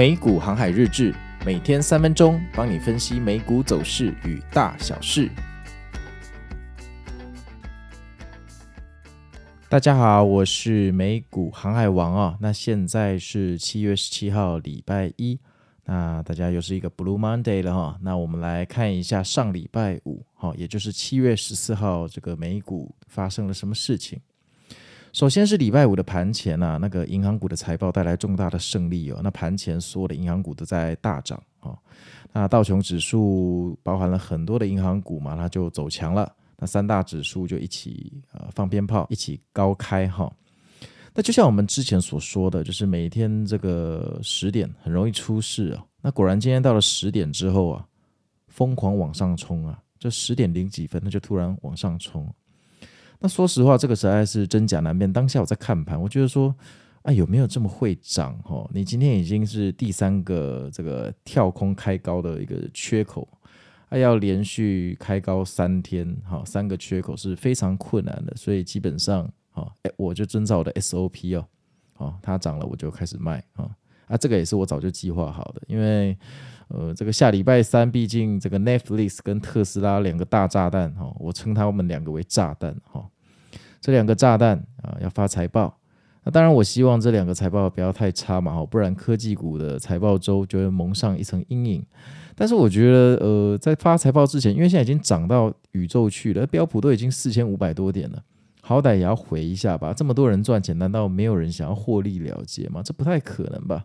[0.00, 5.30] 美股航海日志，每天三分钟，帮你分析美股走势与大小事。
[9.68, 12.38] 大家好，我是美股航海王啊。
[12.40, 15.38] 那现在是七月十七号，礼拜一。
[15.84, 17.98] 那大家又是一个 Blue Monday 了哈。
[18.00, 24.18] 那我们来看一下上礼拜五，哈，也就是七月十四号，这个美股发生了什么事情？
[25.12, 29.20] 首先是礼拜五的盘前啊，那个银行股的财报带来重大的胜利哦。
[29.22, 31.76] 那盘前所有的银行股都在大涨啊。
[32.32, 36.32] 那道琼指数包含了很多的银行股嘛，它就走强了。
[36.56, 40.32] 那三大指数就一起呃放鞭炮，一起高开哈。
[41.12, 45.84] 那就像我们之前所说的，就是每天这个十点很容易出事啊。
[46.00, 47.84] 那果然今天到了十点之后啊，
[48.46, 52.32] 疯狂往上冲啊，这十点零几分，它就突然往上冲。
[53.20, 55.12] 那说实话，这个实在是真假难辨。
[55.12, 56.54] 当下我在看盘，我觉得说，
[57.02, 58.34] 啊，有没有这么会涨？
[58.38, 63.28] 哈，你今天已经是第三个这个跳空开高的一个缺口，
[63.90, 68.34] 还要连续开高三天，哈，三个缺口是非常困难的。
[68.36, 71.46] 所以基本上，哈，哎，我就遵照我的 SOP 哦，
[71.92, 73.68] 好，它涨了我就开始卖，啊，
[74.06, 76.16] 啊，这个也是我早就计划好的，因为。
[76.70, 83.04] 呃，这个下礼拜三，毕竟这个 Netflix 跟特斯拉两个大炸弹哈，我称他们两个为炸弹哈。
[83.80, 85.76] 这两个炸弹啊，要发财报。
[86.22, 91.84] 那当然，我希望这两个财报不要太差嘛哈，不然科技股的财报周就会蒙上一层阴影。
[92.36, 98.22] 但是我觉得，呃，在发财报之前，因为现在已经涨到宇宙去了，标普都已经四千五百多点了，
[98.60, 99.92] 好歹也要回一下吧。
[99.92, 102.82] 这么多人赚钱，难道没有人想要获利了结吗？
[102.84, 103.84] 这不太可能吧。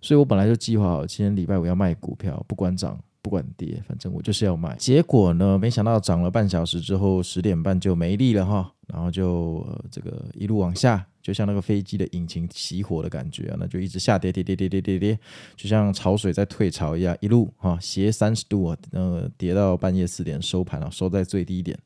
[0.00, 4.76] 所以我本来就计划好，今天礼拜五要卖股票，不管涨不管跌，反正我就是要卖。
[4.76, 15.18] 结果呢，没想到涨了半小时之后，十点半就没力了哈，然后就、这个一路往下，就像那个飞机的引擎熄火的感觉啊，那就一直下跌跌跌跌跌跌跌，
[15.56, 21.76] 就像潮水在退潮一样，一路哈斜三十度啊，呃跌到半夜四点收盘了，收在最低点。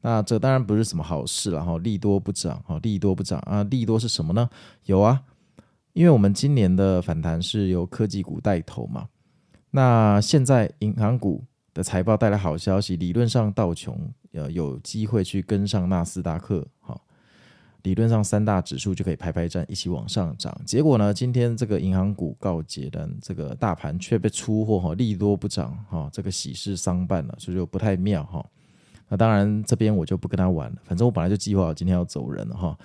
[0.00, 4.50] 那这当然不是什么好事了哈，利多不涨哈，利多不涨啊，利多是什么呢？
[4.86, 5.22] 有啊。
[5.94, 9.06] 因为我们今年的反弹是由科技股带头嘛，
[9.70, 13.96] 那现在银行股的财报带来好消息，理论上道琼
[14.32, 17.00] 呃有机会去跟上纳斯达克，哈，
[17.84, 20.52] 理论上三大指数就可以排排站一起往上涨。
[20.66, 28.44] 结果呢，今天这个银行股告捷的这个大盘却被出货哈，利多不涨哈，这个喜事丧办了，所以就不太妙哈。
[29.08, 32.76] 那当然这边我就不跟他玩了，反正我本来就计划今天要走人了哈。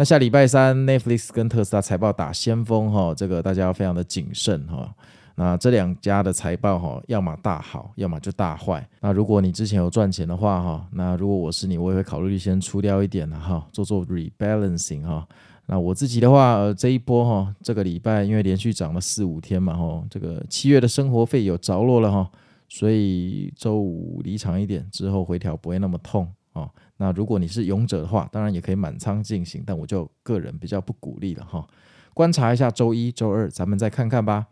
[0.00, 4.88] 那下礼拜三，Netflix 跟特斯拉财报打先锋哈，这个大家要非常的谨慎哈。
[5.34, 8.88] 那这两家的财报哈，要么大好，要么就大坏。
[9.00, 15.26] 那如果你之前有赚钱的话哈，那如果我是你，我也会考虑先出掉一点哈，做做 rebalancing 哈。
[15.66, 22.30] 那我自己的话，呃，这一波哈，这个礼拜因为连续涨了四五天嘛哈，这个七月的生活费有着落了哈，
[22.68, 26.32] 所以周五离场一点之后回调不会那么痛。
[26.58, 31.64] 哦，那如果你是勇者的话，当然也可以满仓进行，但我就个人比较不鼓励了哈。
[32.12, 34.46] 观察一下周一、周二，咱们再看看吧。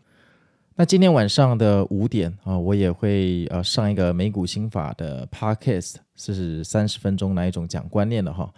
[0.77, 8.53] 那今天晚上的五点啊，我也会呃上一个美股心法的 podcast，是三十分钟那一种讲观念的哈。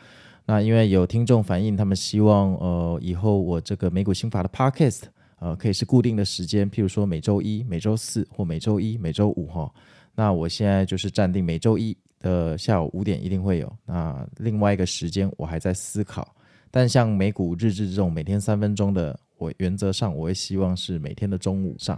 [0.44, 5.04] 那因为有听众反映，他们希望呃以后我这个美股心法的 podcast
[5.38, 9.72] 呃可以是固定的时间，譬如说每周一、每周四或每周一、每周五哈。
[10.18, 11.96] 那我现在就是暂定每周一。
[12.20, 16.34] 的下午五点一定会有，那另外一个时间我还在思考，
[16.68, 21.96] 但像美股日志这种每天三分钟的，我原则上我会希望是每天的中午上。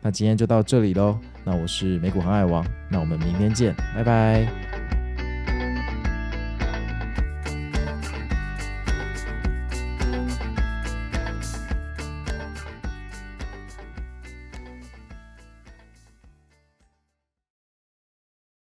[0.00, 4.71] 那今天就到这里喽，那我是美股航海王，那我们明天见，拜拜。